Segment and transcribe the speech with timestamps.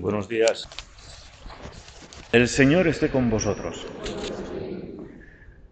[0.00, 0.68] Buenos días.
[2.32, 3.86] El Señor esté con vosotros.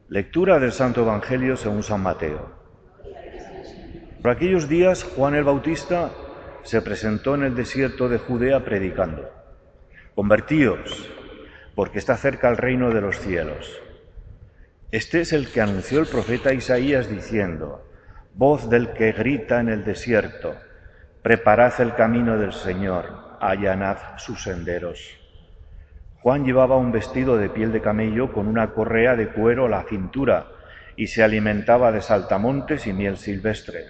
[0.09, 2.53] Lectura del Santo Evangelio según San Mateo.
[4.23, 6.13] Por aquellos días Juan el Bautista
[6.63, 9.29] se presentó en el desierto de Judea predicando.
[10.15, 11.11] Convertíos,
[11.75, 13.83] porque está cerca el reino de los cielos.
[14.93, 17.85] Este es el que anunció el profeta Isaías diciendo,
[18.35, 20.55] voz del que grita en el desierto,
[21.23, 25.19] preparad el camino del Señor allanad sus senderos.
[26.21, 29.83] Juan llevaba un vestido de piel de camello con una correa de cuero a la
[29.83, 30.47] cintura
[30.95, 33.87] y se alimentaba de saltamontes y miel silvestre.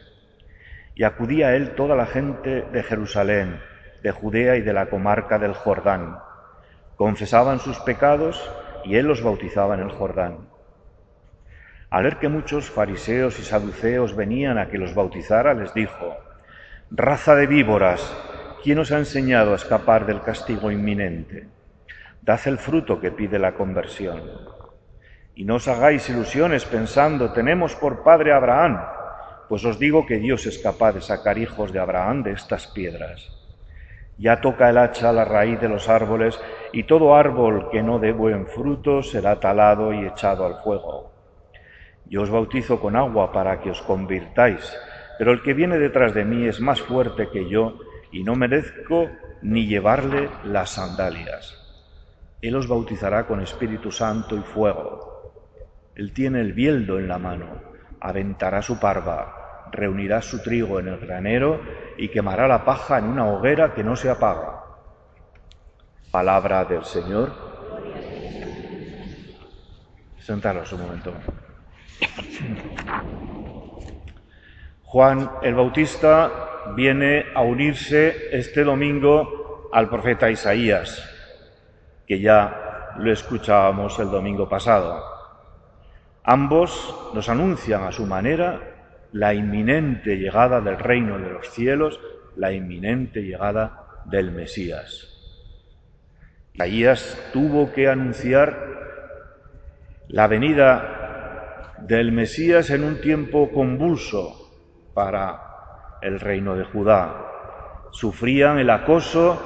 [0.95, 3.61] Y acudía a él toda la gente de Jerusalén,
[4.03, 6.19] de Judea y de la comarca del Jordán.
[6.97, 8.51] Confesaban sus pecados
[8.85, 10.49] y él los bautizaba en el Jordán.
[11.91, 16.17] Al ver que muchos fariseos y saduceos venían a que los bautizara, les dijo,
[16.91, 18.17] Raza de víboras,
[18.63, 21.49] ¿Quién os ha enseñado a escapar del castigo inminente?
[22.23, 24.23] Dad el fruto que pide la conversión.
[25.35, 28.81] Y no os hagáis ilusiones pensando, tenemos por padre a Abraham,
[29.49, 33.37] pues os digo que Dios es capaz de sacar hijos de Abraham de estas piedras.
[34.17, 36.39] Ya toca el hacha a la raíz de los árboles,
[36.73, 41.11] y todo árbol que no dé buen fruto será talado y echado al fuego.
[42.07, 44.73] Yo os bautizo con agua para que os convirtáis,
[45.19, 47.81] pero el que viene detrás de mí es más fuerte que yo,
[48.13, 49.11] y no merezco
[49.41, 51.59] ni llevarle las sandalias.
[52.41, 55.33] Él os bautizará con Espíritu Santo y fuego.
[55.95, 57.47] Él tiene el bieldo en la mano,
[58.01, 61.61] aventará su parva, reunirá su trigo en el granero
[61.97, 64.61] y quemará la paja en una hoguera que no se apaga.
[66.11, 67.33] Palabra del Señor.
[70.19, 71.13] Sentaros un momento.
[74.83, 81.09] Juan el Bautista viene a unirse este domingo al profeta Isaías,
[82.07, 85.03] que ya lo escuchábamos el domingo pasado.
[86.25, 88.61] Ambos nos anuncian a su manera
[89.13, 92.01] la inminente llegada del reino de los cielos,
[92.37, 95.09] la inminente llegada del Mesías.
[96.55, 98.73] Isaías tuvo que anunciar
[100.09, 104.51] la venida del Mesías en un tiempo convulso
[104.95, 105.52] para
[106.03, 107.29] el reino de Judá.
[107.91, 109.41] Sufrían el acoso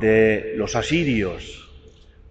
[0.00, 1.68] de los asirios,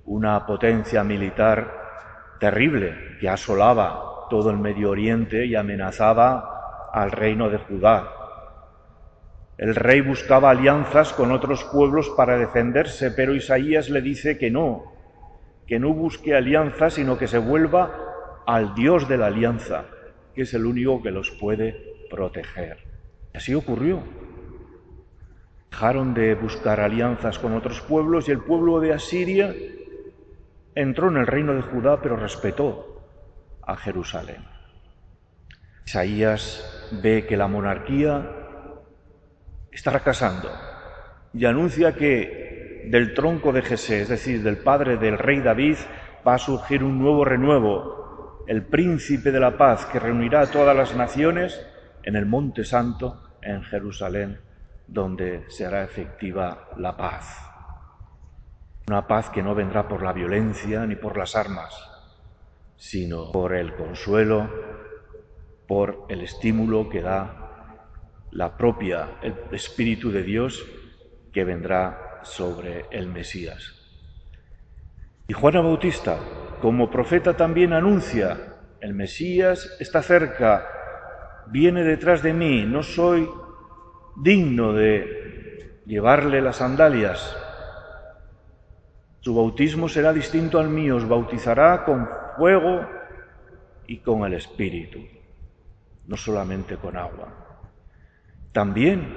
[0.05, 7.57] una potencia militar terrible que asolaba todo el Medio Oriente y amenazaba al reino de
[7.57, 8.13] Judá.
[9.57, 14.93] El rey buscaba alianzas con otros pueblos para defenderse, pero Isaías le dice que no,
[15.65, 17.91] que no busque alianzas, sino que se vuelva
[18.45, 19.85] al Dios de la alianza,
[20.35, 21.75] que es el único que los puede
[22.09, 22.86] proteger.
[23.37, 24.01] Así ocurrió.
[25.69, 29.53] Dejaron de buscar alianzas con otros pueblos y el pueblo de Asiria
[30.73, 33.03] entró en el reino de Judá, pero respetó
[33.61, 34.43] a Jerusalén.
[35.85, 38.27] Isaías ve que la monarquía
[39.71, 40.49] está fracasando
[41.31, 45.77] y anuncia que del tronco de Jesé, es decir, del padre del rey David,
[46.27, 50.75] va a surgir un nuevo renuevo, el príncipe de la paz que reunirá a todas
[50.75, 51.63] las naciones
[52.01, 54.39] en el monte santo en Jerusalén,
[54.87, 57.43] donde se hará efectiva la paz.
[58.87, 61.73] Una paz que no vendrá por la violencia ni por las armas,
[62.77, 64.49] sino por el consuelo,
[65.67, 67.47] por el estímulo que da
[68.31, 70.65] la propia el Espíritu de Dios
[71.33, 73.73] que vendrá sobre el Mesías.
[75.27, 76.17] Y Juan Bautista,
[76.61, 80.65] como profeta, también anuncia, el Mesías está cerca,
[81.51, 83.29] viene detrás de mí, no soy
[84.15, 87.35] digno de llevarle las sandalias.
[89.19, 92.85] Su bautismo será distinto al mío, os bautizará con fuego
[93.87, 94.99] y con el Espíritu,
[96.07, 97.27] no solamente con agua.
[98.51, 99.15] También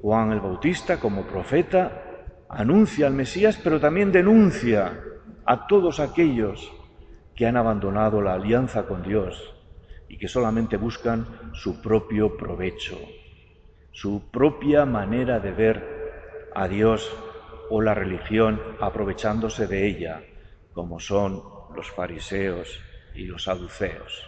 [0.00, 2.02] Juan el Bautista, como profeta,
[2.48, 4.98] anuncia al Mesías, pero también denuncia
[5.44, 6.72] a todos aquellos
[7.34, 9.59] que han abandonado la alianza con Dios
[10.10, 12.98] y que solamente buscan su propio provecho,
[13.92, 17.08] su propia manera de ver a Dios
[17.70, 20.20] o la religión aprovechándose de ella,
[20.72, 21.40] como son
[21.76, 22.80] los fariseos
[23.14, 24.26] y los saduceos.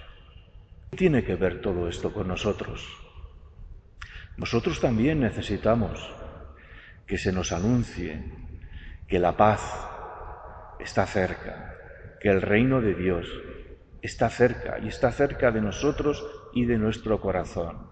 [0.93, 2.87] ¿Qué tiene que ver todo esto con nosotros?
[4.37, 5.99] Nosotros también necesitamos
[7.09, 8.23] que se nos anuncie
[9.09, 9.89] que la paz
[10.79, 11.75] está cerca,
[12.21, 13.27] que el reino de Dios
[14.03, 17.87] está cerca y está cerca de nosotros y de nuestro corazón.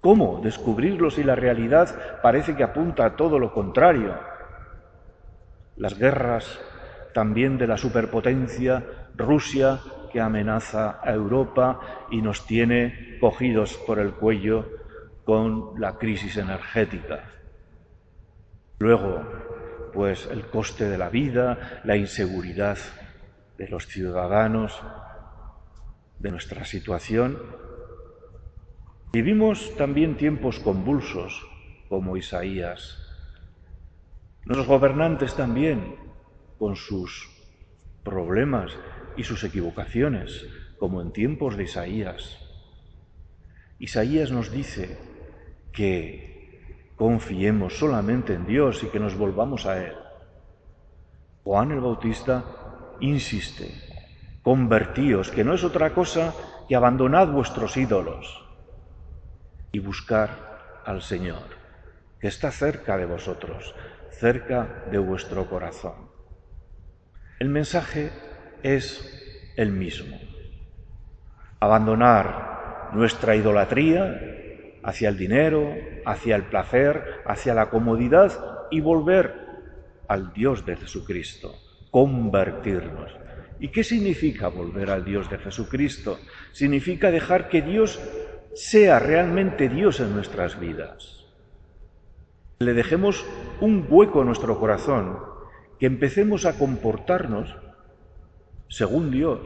[0.00, 4.16] ¿Cómo descubrirlos si la realidad parece que apunta a todo lo contrario?
[5.76, 6.60] Las guerras
[7.14, 8.84] también de la superpotencia
[9.16, 9.78] Rusia
[10.10, 11.80] que amenaza a Europa
[12.10, 14.68] y nos tiene cogidos por el cuello
[15.24, 17.30] con la crisis energética.
[18.78, 19.22] Luego,
[19.92, 22.78] pues el coste de la vida, la inseguridad
[23.62, 24.82] de los ciudadanos,
[26.18, 27.38] de nuestra situación.
[29.12, 31.46] Vivimos también tiempos convulsos,
[31.88, 32.98] como Isaías.
[34.46, 35.94] Los gobernantes también,
[36.58, 37.30] con sus
[38.02, 38.72] problemas
[39.16, 40.44] y sus equivocaciones,
[40.80, 42.38] como en tiempos de Isaías.
[43.78, 44.98] Isaías nos dice
[45.70, 49.94] que confiemos solamente en Dios y que nos volvamos a Él.
[51.44, 52.61] Juan el Bautista
[53.02, 53.68] insiste,
[54.42, 56.34] convertíos, que no es otra cosa
[56.68, 58.44] que abandonad vuestros ídolos
[59.72, 61.42] y buscar al Señor,
[62.20, 63.74] que está cerca de vosotros,
[64.12, 66.10] cerca de vuestro corazón.
[67.38, 68.10] El mensaje
[68.62, 70.18] es el mismo.
[71.58, 74.20] Abandonar nuestra idolatría
[74.84, 75.74] hacia el dinero,
[76.06, 78.32] hacia el placer, hacia la comodidad
[78.70, 79.34] y volver
[80.08, 81.54] al Dios de Jesucristo,
[81.92, 83.12] convertirnos.
[83.60, 86.18] ¿Y qué significa volver al Dios de Jesucristo?
[86.50, 88.00] Significa dejar que Dios
[88.54, 91.26] sea realmente Dios en nuestras vidas.
[92.58, 93.24] Le dejemos
[93.60, 95.18] un hueco en nuestro corazón,
[95.78, 97.54] que empecemos a comportarnos
[98.68, 99.40] según Dios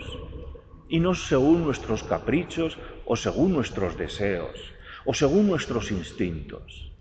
[0.88, 4.72] y no según nuestros caprichos o según nuestros deseos
[5.04, 6.92] o según nuestros instintos.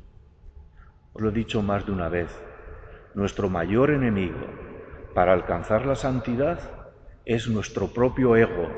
[1.13, 2.29] Os lo he dicho más de una vez,
[3.13, 4.64] nuestro mayor enemigo
[5.15, 6.59] para alcanzar la santidad
[7.23, 8.69] es nuestro propio ego,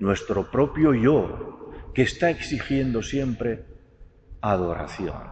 [0.00, 3.64] nuestro propio yo, que está exigiendo siempre
[4.40, 5.22] adoración.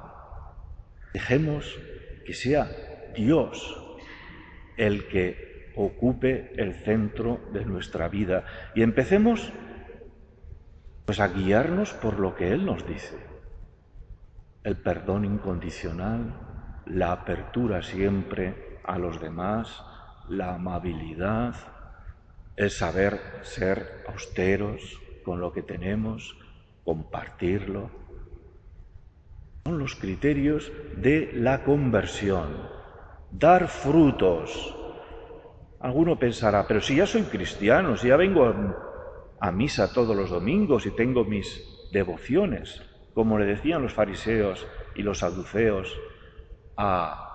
[1.13, 1.77] Dejemos
[2.25, 2.71] que sea
[3.15, 3.77] Dios
[4.77, 8.45] el que ocupe el centro de nuestra vida
[8.77, 9.53] y empecemos
[11.07, 13.17] pues a guiarnos por lo que Él nos dice.
[14.63, 16.35] El perdón incondicional,
[16.87, 19.83] la apertura siempre a los demás,
[20.29, 21.55] la amabilidad,
[22.57, 26.37] el saber ser austeros con lo que tenemos,
[26.85, 27.91] compartirlo.
[29.65, 32.69] Son los criterios de la conversión.
[33.31, 34.75] Dar frutos.
[35.81, 38.53] Alguno pensará, pero si ya soy cristiano, si ya vengo
[39.41, 42.83] a misa todos los domingos y tengo mis devociones,
[43.15, 45.95] como le decían los fariseos y los saduceos
[46.77, 47.26] a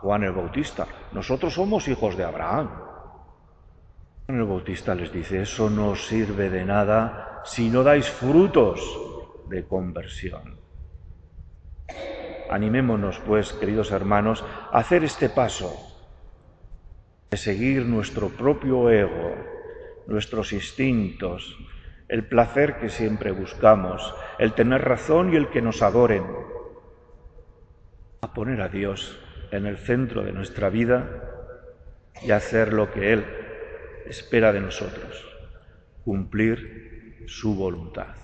[0.00, 2.70] Juan el Bautista, nosotros somos hijos de Abraham.
[4.26, 8.80] Juan el Bautista les dice, eso no sirve de nada si no dais frutos
[9.48, 10.56] de conversión.
[12.50, 14.42] Animémonos, pues, queridos hermanos,
[14.72, 15.70] a hacer este paso
[17.30, 19.34] de seguir nuestro propio ego,
[20.06, 21.56] nuestros instintos,
[22.08, 26.24] el placer que siempre buscamos, el tener razón y el que nos adoren,
[28.22, 29.20] a poner a Dios
[29.50, 31.08] en el centro de nuestra vida
[32.22, 33.24] y hacer lo que Él
[34.06, 35.24] espera de nosotros,
[36.04, 38.14] cumplir su voluntad.